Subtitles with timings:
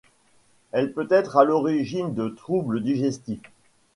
[0.71, 3.39] Elle peut être à l'origine de troubles digestifs.